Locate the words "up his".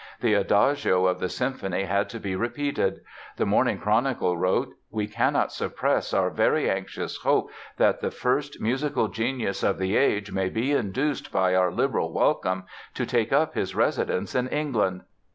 13.31-13.75